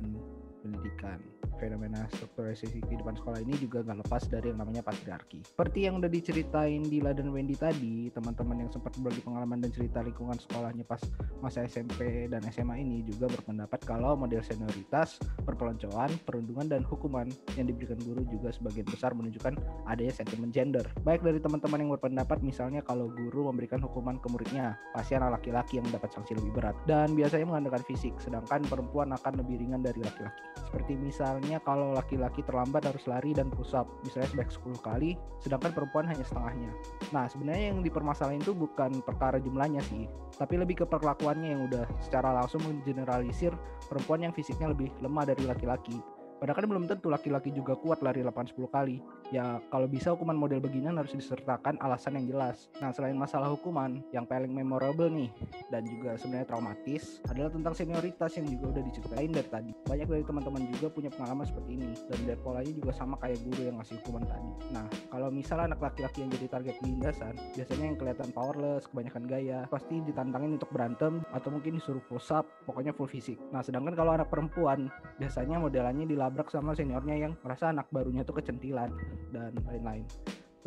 pendidikan 0.68 1.24
fenomena 1.58 2.06
strukturalisasi 2.14 2.86
kehidupan 2.86 3.18
sekolah 3.18 3.42
ini 3.42 3.58
juga 3.58 3.82
nggak 3.82 4.06
lepas 4.06 4.30
dari 4.30 4.54
yang 4.54 4.62
namanya 4.62 4.86
patriarki. 4.86 5.42
Seperti 5.44 5.90
yang 5.90 5.98
udah 6.00 6.08
diceritain 6.08 6.86
Dila 6.86 7.12
dan 7.12 7.34
Wendy 7.34 7.58
tadi, 7.58 8.14
teman-teman 8.14 8.66
yang 8.66 8.70
sempat 8.72 8.94
berbagi 9.02 9.26
pengalaman 9.26 9.60
dan 9.66 9.74
cerita 9.74 10.06
lingkungan 10.06 10.38
sekolahnya 10.38 10.86
pas 10.86 11.02
masa 11.42 11.66
SMP 11.66 12.30
dan 12.30 12.46
SMA 12.54 12.80
ini 12.80 13.02
juga 13.04 13.28
berpendapat 13.34 13.82
kalau 13.84 14.14
model 14.14 14.46
senioritas, 14.46 15.18
perpeloncoan, 15.44 16.14
perundungan, 16.24 16.70
dan 16.70 16.86
hukuman 16.86 17.28
yang 17.58 17.66
diberikan 17.66 17.98
guru 18.06 18.24
juga 18.30 18.54
sebagian 18.54 18.88
besar 18.88 19.18
menunjukkan 19.18 19.58
adanya 19.90 20.14
sentimen 20.14 20.54
gender. 20.54 20.86
Baik 21.02 21.26
dari 21.26 21.42
teman-teman 21.42 21.82
yang 21.82 21.92
berpendapat 21.98 22.40
misalnya 22.46 22.86
kalau 22.86 23.10
guru 23.10 23.50
memberikan 23.50 23.82
hukuman 23.82 24.22
ke 24.22 24.30
muridnya, 24.30 24.78
pasti 24.94 25.18
anak 25.18 25.42
laki-laki 25.42 25.82
yang 25.82 25.90
mendapat 25.90 26.14
sanksi 26.14 26.38
lebih 26.38 26.54
berat. 26.54 26.78
Dan 26.86 27.18
biasanya 27.18 27.50
mengandalkan 27.50 27.84
fisik, 27.90 28.14
sedangkan 28.22 28.62
perempuan 28.70 29.10
akan 29.14 29.42
lebih 29.42 29.58
ringan 29.66 29.82
dari 29.82 30.00
laki-laki. 30.06 30.57
Seperti 30.66 30.98
misalnya 30.98 31.62
kalau 31.62 31.94
laki-laki 31.94 32.42
terlambat 32.42 32.90
harus 32.90 33.06
lari 33.06 33.32
dan 33.38 33.54
push 33.54 33.78
up 33.78 33.86
misalnya 34.02 34.30
sebanyak 34.34 34.52
10 34.82 34.88
kali 34.88 35.12
sedangkan 35.40 35.72
perempuan 35.78 36.06
hanya 36.10 36.26
setengahnya. 36.26 36.72
Nah 37.14 37.30
sebenarnya 37.30 37.72
yang 37.72 37.80
dipermasalahin 37.86 38.42
itu 38.42 38.58
bukan 38.58 39.06
perkara 39.06 39.38
jumlahnya 39.38 39.82
sih 39.86 40.10
tapi 40.36 40.58
lebih 40.58 40.84
ke 40.84 40.86
perlakuannya 40.86 41.54
yang 41.54 41.62
udah 41.70 41.86
secara 42.02 42.34
langsung 42.34 42.62
mengeneralisir 42.66 43.54
perempuan 43.88 44.26
yang 44.26 44.34
fisiknya 44.34 44.74
lebih 44.74 44.90
lemah 45.02 45.30
dari 45.30 45.46
laki-laki 45.46 45.98
Padahal 46.38 46.58
kan 46.62 46.68
belum 46.70 46.86
tentu 46.86 47.10
laki-laki 47.10 47.50
juga 47.50 47.74
kuat 47.74 48.06
lari 48.06 48.22
8-10 48.22 48.70
kali. 48.70 49.02
Ya 49.34 49.60
kalau 49.74 49.90
bisa 49.90 50.14
hukuman 50.14 50.38
model 50.38 50.62
beginian 50.62 50.96
harus 50.96 51.12
disertakan 51.12 51.82
alasan 51.82 52.16
yang 52.22 52.38
jelas. 52.38 52.70
Nah 52.80 52.94
selain 52.94 53.18
masalah 53.18 53.50
hukuman, 53.52 54.00
yang 54.14 54.24
paling 54.24 54.54
memorable 54.54 55.10
nih 55.10 55.34
dan 55.74 55.84
juga 55.84 56.16
sebenarnya 56.16 56.48
traumatis 56.48 57.20
adalah 57.28 57.50
tentang 57.52 57.74
senioritas 57.74 58.32
yang 58.38 58.48
juga 58.48 58.78
udah 58.78 58.84
diceritain 58.86 59.32
dari 59.34 59.50
tadi. 59.50 59.72
Banyak 59.90 60.08
dari 60.08 60.24
teman-teman 60.24 60.62
juga 60.78 60.88
punya 60.94 61.10
pengalaman 61.12 61.44
seperti 61.44 61.72
ini 61.74 61.92
dan 62.08 62.20
dari 62.24 62.40
polanya 62.40 62.72
juga 62.72 62.92
sama 62.94 63.18
kayak 63.18 63.42
guru 63.42 63.62
yang 63.66 63.76
ngasih 63.82 63.98
hukuman 64.00 64.24
tadi. 64.30 64.52
Nah 64.72 64.86
kalau 65.10 65.28
misalnya 65.34 65.74
anak 65.74 65.82
laki-laki 65.82 66.24
yang 66.24 66.32
jadi 66.38 66.48
target 66.48 66.76
penindasan, 66.80 67.34
biasanya 67.58 67.86
yang 67.90 67.98
kelihatan 67.98 68.30
powerless, 68.32 68.86
kebanyakan 68.88 69.24
gaya, 69.26 69.60
pasti 69.68 70.00
ditantangin 70.06 70.56
untuk 70.56 70.70
berantem 70.70 71.20
atau 71.34 71.50
mungkin 71.50 71.82
disuruh 71.82 72.04
push 72.06 72.30
up, 72.30 72.46
pokoknya 72.70 72.94
full 72.94 73.10
fisik. 73.10 73.42
Nah 73.50 73.66
sedangkan 73.66 73.98
kalau 73.98 74.14
anak 74.14 74.30
perempuan, 74.30 74.88
biasanya 75.18 75.58
modelannya 75.58 76.06
dilakukan 76.06 76.27
ditabrak 76.28 76.52
sama 76.52 76.76
seniornya 76.76 77.16
yang 77.16 77.40
merasa 77.40 77.72
anak 77.72 77.88
barunya 77.88 78.28
tuh 78.28 78.36
kecentilan 78.36 78.92
dan 79.32 79.56
lain-lain. 79.64 80.04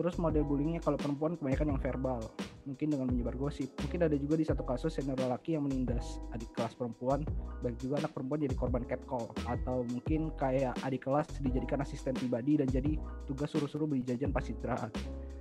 Terus 0.00 0.16
model 0.16 0.48
bullyingnya 0.48 0.80
kalau 0.80 0.96
perempuan 0.96 1.36
kebanyakan 1.36 1.76
yang 1.76 1.80
verbal, 1.84 2.20
mungkin 2.64 2.88
dengan 2.88 3.12
menyebar 3.12 3.36
gosip. 3.36 3.68
Mungkin 3.84 4.08
ada 4.08 4.16
juga 4.16 4.40
di 4.40 4.48
satu 4.48 4.64
kasus 4.64 4.96
senior 4.96 5.20
laki 5.20 5.60
yang 5.60 5.68
menindas 5.68 6.16
adik 6.32 6.48
kelas 6.56 6.72
perempuan, 6.72 7.20
baik 7.60 7.76
juga 7.76 8.00
anak 8.00 8.16
perempuan 8.16 8.40
jadi 8.40 8.56
korban 8.56 8.88
catcall 8.88 9.28
atau 9.44 9.84
mungkin 9.84 10.32
kayak 10.40 10.72
adik 10.80 11.04
kelas 11.04 11.28
dijadikan 11.44 11.84
asisten 11.84 12.16
pribadi 12.16 12.56
dan 12.56 12.72
jadi 12.72 12.96
tugas 13.28 13.52
suruh-suruh 13.52 13.84
beli 13.84 14.00
jajan 14.00 14.32
pas 14.32 14.48
istirahat. 14.48 14.88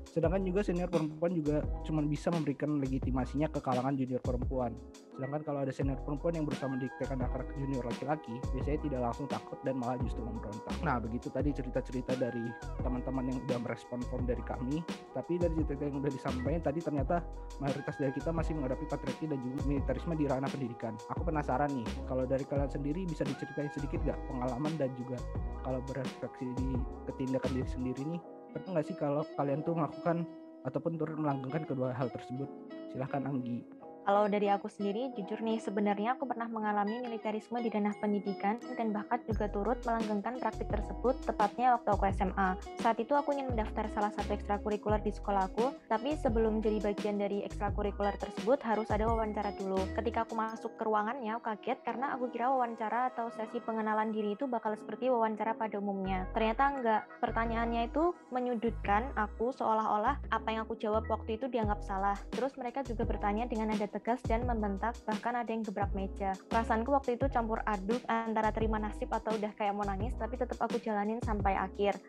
Sedangkan 0.10 0.41
juga 0.41 0.65
senior 0.65 0.89
perempuan 0.89 1.32
juga 1.38 1.62
cuma 1.86 2.01
bisa 2.01 2.34
memberikan 2.34 2.82
legitimasinya 2.82 3.48
ke 3.53 3.60
kalangan 3.62 3.94
junior 3.94 4.22
perempuan. 4.24 4.74
Sedangkan 5.13 5.41
kalau 5.44 5.60
ada 5.68 5.74
senior 5.75 6.00
perempuan 6.01 6.34
yang 6.39 6.46
berusaha 6.48 6.72
mendiktekan 6.72 7.20
akar 7.20 7.44
junior 7.60 7.84
laki-laki, 7.84 8.39
biasanya 8.56 8.79
tidak 8.88 9.00
langsung 9.03 9.27
takut 9.27 9.60
dan 9.68 9.75
malah 9.77 10.00
justru 10.00 10.24
memberontak. 10.24 10.75
Nah, 10.82 10.98
begitu 10.98 11.27
tadi 11.27 11.51
cerita-cerita 11.51 12.15
dari 12.15 12.48
teman-teman 12.79 13.27
yang 13.27 13.38
udah 13.46 13.58
merespon 13.62 14.00
form 14.08 14.24
dari 14.24 14.41
kami. 14.48 14.79
Tapi 15.12 15.38
dari 15.38 15.53
cerita 15.68 15.84
yang 15.86 16.00
udah 16.00 16.12
disampaikan 16.12 16.62
tadi 16.63 16.79
ternyata 16.79 17.15
mayoritas 17.60 17.96
dari 18.00 18.15
kita 18.15 18.32
masih 18.32 18.56
menghadapi 18.58 18.86
patriarki 18.88 19.25
dan 19.27 19.39
juga 19.44 19.58
militerisme 19.68 20.13
di 20.15 20.25
ranah 20.25 20.50
pendidikan. 20.50 20.94
Aku 21.12 21.22
penasaran 21.27 21.70
nih, 21.75 21.88
kalau 22.08 22.24
dari 22.24 22.48
kalian 22.48 22.72
sendiri 22.72 23.03
bisa 23.06 23.27
diceritain 23.27 23.70
sedikit 23.75 24.00
gak 24.08 24.18
pengalaman 24.32 24.74
dan 24.79 24.89
juga 24.96 25.20
kalau 25.62 25.84
berefleksi 25.86 26.48
di 26.56 26.70
ketindakan 27.12 27.51
diri 27.60 27.70
sendiri 27.70 28.03
nih 28.15 28.22
pernah 28.53 28.70
nggak 28.77 28.88
sih 28.89 28.98
kalau 28.98 29.24
kalian 29.38 29.62
tuh 29.62 29.77
melakukan 29.77 30.25
ataupun 30.68 30.98
turut 31.00 31.18
melanggengkan 31.18 31.63
kedua 31.65 31.94
hal 31.96 32.10
tersebut? 32.12 32.50
Silahkan 32.91 33.24
Anggi. 33.25 33.78
Kalau 34.10 34.25
dari 34.25 34.50
aku 34.50 34.66
sendiri, 34.66 35.13
jujur 35.13 35.38
nih, 35.38 35.62
sebenarnya 35.62 36.18
aku 36.18 36.25
pernah 36.25 36.50
mengalami 36.50 36.98
militerisme 36.98 37.62
di 37.62 37.70
ranah 37.70 37.94
pendidikan 38.01 38.58
dan 38.74 38.89
bahkan 38.89 39.22
juga 39.30 39.46
turut 39.54 39.78
melanggengkan 39.86 40.42
praktik 40.42 40.66
tersebut 40.66 41.13
tepatnya 41.30 41.78
waktu 41.78 41.94
aku 41.94 42.10
SMA. 42.18 42.58
Saat 42.82 42.98
itu 42.98 43.13
aku 43.13 43.38
ingin 43.38 43.54
mendaftar 43.54 43.86
salah 43.94 44.10
satu 44.18 44.34
ekstrakurikuler 44.34 44.98
di 45.06 45.13
sekolahku, 45.13 45.78
tapi 45.86 46.18
sebelum 46.18 46.58
jadi 46.58 46.82
bagian 46.89 47.22
dari 47.22 47.46
ekstrakurikuler 47.46 48.18
tersebut 48.18 48.58
harus 48.66 48.89
ada 48.89 49.06
wawancara 49.06 49.54
dulu. 49.62 49.78
Ketika 49.94 50.25
aku 50.25 50.34
masuk 50.34 50.74
ke 50.74 50.89
ruangannya, 50.89 51.38
aku 51.38 51.54
kaget 51.54 51.78
karena 51.86 52.10
aku 52.18 52.34
kira 52.34 52.50
wawancara 52.50 53.13
atau 53.13 53.30
sesi 53.30 53.62
pengenalan 53.62 54.10
diri 54.10 54.34
itu 54.34 54.50
bakal 54.50 54.74
seperti 54.74 55.13
wawancara 55.13 55.54
pada 55.54 55.78
umumnya. 55.78 56.25
Ternyata 56.34 56.63
enggak. 56.74 57.01
Pertanyaannya 57.22 57.94
itu 57.94 58.18
menyudutkan 58.34 59.13
aku 59.13 59.54
seolah-olah 59.54 60.18
apa 60.34 60.50
yang 60.50 60.66
aku 60.66 60.82
jawab 60.82 61.06
waktu 61.13 61.38
itu 61.38 61.46
dianggap 61.46 61.86
salah. 61.86 62.18
Terus 62.34 62.58
mereka 62.58 62.82
juga 62.82 63.06
bertanya 63.06 63.46
dengan 63.46 63.70
ada 63.70 63.99
tegas 64.00 64.24
dan 64.24 64.48
membentak, 64.48 64.96
bahkan 65.03 65.36
ada 65.36 65.51
yang 65.51 65.60
gebrak 65.60 65.91
meja. 65.91 66.32
Perasaanku 66.48 66.96
waktu 66.96 67.20
itu 67.20 67.27
campur 67.27 67.60
aduk 67.68 68.00
antara 68.08 68.56
terima 68.56 68.79
nasib 68.79 69.12
atau 69.12 69.36
udah 69.36 69.51
kayak 69.60 69.75
mau 69.75 69.84
nangis, 69.84 70.15
tapi 70.15 70.39
tetap 70.39 70.56
aku 70.63 70.79
jalanin 70.79 71.20
sampai 71.20 71.60
akhir. 71.60 72.00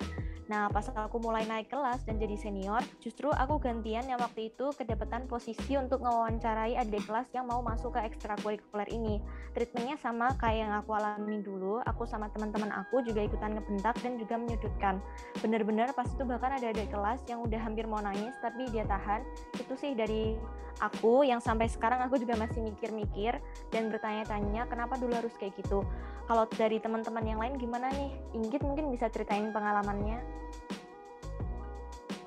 Nah, 0.50 0.66
pas 0.66 0.82
aku 0.82 1.22
mulai 1.22 1.46
naik 1.46 1.70
kelas 1.70 2.02
dan 2.02 2.18
jadi 2.18 2.34
senior, 2.34 2.82
justru 2.98 3.30
aku 3.30 3.62
gantian 3.62 4.02
yang 4.10 4.18
waktu 4.18 4.50
itu 4.50 4.74
kedapatan 4.74 5.30
posisi 5.30 5.78
untuk 5.78 6.02
ngewawancarai 6.02 6.74
adik 6.74 7.06
kelas 7.06 7.30
yang 7.30 7.46
mau 7.46 7.62
masuk 7.62 7.94
ke 7.94 8.02
ekstrakurikuler 8.02 8.90
ini. 8.90 9.22
Treatmentnya 9.54 9.94
sama 10.02 10.34
kayak 10.42 10.58
yang 10.66 10.74
aku 10.74 10.90
alami 10.98 11.38
dulu, 11.38 11.78
aku 11.86 12.02
sama 12.02 12.26
teman-teman 12.34 12.74
aku 12.74 12.98
juga 13.06 13.22
ikutan 13.22 13.54
ngebentak 13.54 13.94
dan 14.02 14.18
juga 14.18 14.34
menyudutkan. 14.42 14.98
Bener-bener 15.38 15.94
pas 15.94 16.10
itu 16.10 16.26
bahkan 16.26 16.50
ada 16.50 16.66
adik 16.74 16.90
kelas 16.90 17.22
yang 17.30 17.46
udah 17.46 17.60
hampir 17.62 17.86
mau 17.86 18.02
nangis, 18.02 18.34
tapi 18.42 18.66
dia 18.74 18.82
tahan. 18.90 19.22
Itu 19.54 19.78
sih 19.78 19.94
dari 19.94 20.34
aku 20.82 21.22
yang 21.22 21.38
sampai 21.38 21.66
sekarang 21.66 21.79
aku 21.80 22.20
juga 22.20 22.36
masih 22.36 22.60
mikir-mikir 22.60 23.40
dan 23.72 23.88
bertanya-tanya 23.88 24.68
kenapa 24.68 25.00
dulu 25.00 25.16
harus 25.16 25.32
kayak 25.40 25.56
gitu. 25.56 25.82
Kalau 26.28 26.44
dari 26.54 26.78
teman-teman 26.78 27.24
yang 27.26 27.40
lain 27.40 27.58
gimana 27.58 27.90
nih? 27.90 28.12
Inggit 28.36 28.62
mungkin 28.62 28.92
bisa 28.92 29.08
ceritain 29.10 29.50
pengalamannya. 29.50 30.20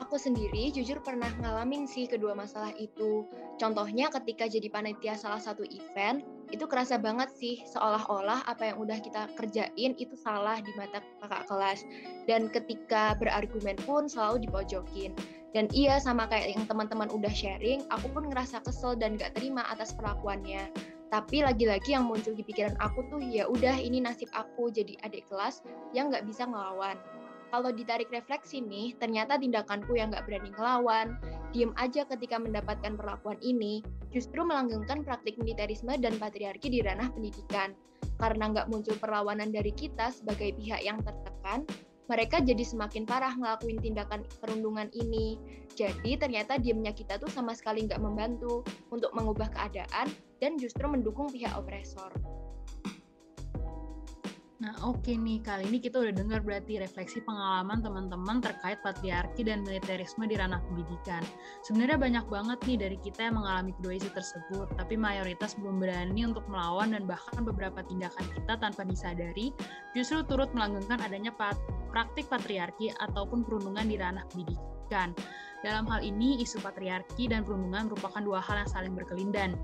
Aku 0.03 0.21
sendiri 0.21 0.69
jujur 0.69 1.01
pernah 1.01 1.31
ngalamin 1.41 1.89
sih 1.89 2.05
kedua 2.05 2.37
masalah 2.37 2.69
itu. 2.77 3.25
Contohnya 3.57 4.13
ketika 4.13 4.45
jadi 4.45 4.69
panitia 4.69 5.17
salah 5.17 5.41
satu 5.41 5.65
event, 5.65 6.21
itu 6.53 6.69
kerasa 6.69 7.01
banget 7.01 7.33
sih 7.33 7.65
seolah-olah 7.65 8.45
apa 8.45 8.69
yang 8.69 8.77
udah 8.77 9.01
kita 9.01 9.25
kerjain 9.33 9.97
itu 9.97 10.13
salah 10.13 10.61
di 10.61 10.69
mata 10.77 11.01
kakak 11.17 11.49
kelas. 11.49 11.79
Dan 12.29 12.51
ketika 12.53 13.17
berargumen 13.17 13.79
pun 13.89 14.05
selalu 14.05 14.45
dipojokin. 14.45 15.17
Dan 15.53 15.69
iya 15.69 16.01
sama 16.01 16.25
kayak 16.25 16.57
yang 16.57 16.65
teman-teman 16.65 17.07
udah 17.13 17.29
sharing, 17.29 17.85
aku 17.93 18.09
pun 18.09 18.27
ngerasa 18.33 18.65
kesel 18.65 18.97
dan 18.97 19.15
gak 19.21 19.37
terima 19.37 19.61
atas 19.69 19.93
perlakuannya 19.93 20.73
tapi 21.13 21.45
lagi-lagi 21.45 21.93
yang 21.93 22.09
muncul 22.09 22.33
di 22.33 22.41
pikiran 22.41 22.73
aku 22.81 23.05
tuh 23.05 23.21
ya 23.21 23.45
udah 23.45 23.77
ini 23.77 24.01
nasib 24.01 24.25
aku 24.33 24.73
jadi 24.73 24.97
adik 25.05 25.29
kelas 25.29 25.61
yang 25.93 26.09
nggak 26.09 26.25
bisa 26.25 26.49
ngelawan 26.49 26.97
kalau 27.53 27.69
ditarik 27.69 28.09
refleksi 28.09 28.65
nih, 28.65 28.97
ternyata 28.97 29.37
tindakanku 29.37 29.93
yang 29.93 30.09
nggak 30.09 30.25
berani 30.25 30.49
ngelawan, 30.57 31.21
diem 31.53 31.69
aja 31.77 32.01
ketika 32.09 32.41
mendapatkan 32.41 32.97
perlakuan 32.97 33.37
ini, 33.45 33.85
justru 34.09 34.41
melanggengkan 34.41 35.05
praktik 35.05 35.37
militerisme 35.37 35.93
dan 36.01 36.17
patriarki 36.17 36.73
di 36.73 36.81
ranah 36.81 37.13
pendidikan. 37.13 37.77
Karena 38.17 38.49
nggak 38.49 38.73
muncul 38.73 38.97
perlawanan 38.97 39.53
dari 39.53 39.69
kita 39.69 40.09
sebagai 40.09 40.57
pihak 40.57 40.81
yang 40.81 40.97
tertekan, 41.05 41.61
mereka 42.13 42.37
jadi 42.45 42.61
semakin 42.61 43.09
parah 43.09 43.33
ngelakuin 43.33 43.81
tindakan 43.81 44.21
perundungan 44.37 44.85
ini. 44.93 45.41
Jadi 45.73 46.13
ternyata 46.21 46.61
diemnya 46.61 46.93
kita 46.93 47.17
tuh 47.17 47.33
sama 47.33 47.57
sekali 47.57 47.89
nggak 47.89 47.97
membantu 47.97 48.61
untuk 48.93 49.09
mengubah 49.17 49.49
keadaan 49.49 50.13
dan 50.37 50.61
justru 50.61 50.85
mendukung 50.85 51.25
pihak 51.33 51.57
opresor. 51.57 52.13
Nah, 54.63 54.71
oke 54.79 55.03
okay 55.03 55.19
nih, 55.19 55.43
kali 55.43 55.67
ini 55.67 55.75
kita 55.75 55.99
udah 55.99 56.15
dengar 56.15 56.39
berarti 56.39 56.79
refleksi 56.79 57.19
pengalaman 57.19 57.83
teman-teman 57.83 58.39
terkait 58.39 58.79
patriarki 58.79 59.43
dan 59.43 59.59
militerisme 59.67 60.23
di 60.23 60.39
ranah 60.39 60.63
pendidikan. 60.63 61.19
Sebenarnya 61.67 61.99
banyak 61.99 62.25
banget 62.31 62.59
nih 62.63 62.77
dari 62.79 62.97
kita 63.03 63.27
yang 63.27 63.43
mengalami 63.43 63.75
kedua 63.75 63.99
isu 63.99 64.15
tersebut, 64.15 64.71
tapi 64.79 64.95
mayoritas 64.95 65.59
belum 65.59 65.83
berani 65.83 66.23
untuk 66.23 66.47
melawan 66.47 66.95
dan 66.95 67.03
bahkan 67.03 67.43
beberapa 67.43 67.83
tindakan 67.83 68.23
kita 68.23 68.55
tanpa 68.55 68.87
disadari 68.87 69.51
justru 69.91 70.23
turut 70.23 70.47
melanggengkan 70.55 70.95
adanya 71.03 71.35
praktik 71.93 72.25
patriarki 72.25 72.89
ataupun 72.97 73.45
perundungan 73.45 73.85
di 73.85 73.95
ranah 74.01 74.25
pendidikan. 74.33 75.13
Dalam 75.63 75.87
hal 75.87 76.03
ini, 76.03 76.43
isu 76.43 76.59
patriarki 76.59 77.31
dan 77.31 77.47
perundungan 77.47 77.87
merupakan 77.87 78.19
dua 78.19 78.43
hal 78.43 78.65
yang 78.65 78.71
saling 78.73 78.93
berkelindan. 78.99 79.55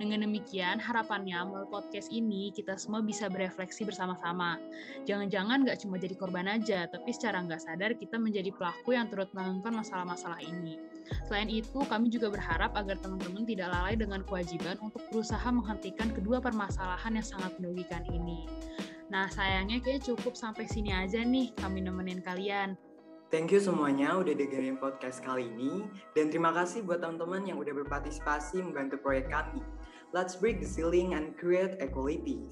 Dengan 0.00 0.24
demikian, 0.24 0.80
harapannya 0.80 1.44
melalui 1.44 1.68
podcast 1.68 2.08
ini 2.08 2.48
kita 2.56 2.80
semua 2.80 3.04
bisa 3.04 3.28
berefleksi 3.28 3.84
bersama-sama. 3.84 4.56
Jangan-jangan 5.04 5.68
nggak 5.68 5.84
cuma 5.84 6.00
jadi 6.00 6.16
korban 6.16 6.48
aja, 6.48 6.88
tapi 6.88 7.12
secara 7.12 7.44
nggak 7.44 7.60
sadar 7.60 7.92
kita 8.00 8.16
menjadi 8.16 8.48
pelaku 8.48 8.96
yang 8.96 9.12
turut 9.12 9.28
melakukan 9.36 9.76
masalah-masalah 9.76 10.40
ini. 10.40 10.80
Selain 11.28 11.52
itu, 11.52 11.84
kami 11.84 12.08
juga 12.08 12.32
berharap 12.32 12.72
agar 12.72 12.96
teman-teman 13.04 13.44
tidak 13.44 13.68
lalai 13.76 13.92
dengan 13.92 14.24
kewajiban 14.24 14.80
untuk 14.80 15.04
berusaha 15.12 15.44
menghentikan 15.52 16.08
kedua 16.16 16.40
permasalahan 16.40 17.12
yang 17.20 17.26
sangat 17.28 17.52
merugikan 17.60 18.00
ini. 18.08 18.48
Nah, 19.12 19.28
sayangnya 19.28 19.76
kayak 19.84 20.08
cukup 20.08 20.32
sampai 20.32 20.64
sini 20.64 20.88
aja 20.88 21.20
nih 21.20 21.52
kami 21.60 21.84
nemenin 21.84 22.24
kalian. 22.24 22.80
Thank 23.28 23.52
you 23.52 23.60
semuanya 23.60 24.16
udah 24.16 24.32
dengerin 24.32 24.80
podcast 24.80 25.20
kali 25.20 25.52
ini 25.52 25.84
dan 26.16 26.32
terima 26.32 26.48
kasih 26.56 26.80
buat 26.80 27.04
teman-teman 27.04 27.44
yang 27.44 27.60
udah 27.60 27.76
berpartisipasi 27.84 28.64
membantu 28.64 28.96
proyek 29.04 29.28
kami. 29.28 29.60
Let's 30.16 30.32
break 30.32 30.64
the 30.64 30.68
ceiling 30.68 31.12
and 31.12 31.36
create 31.36 31.76
equality. 31.84 32.40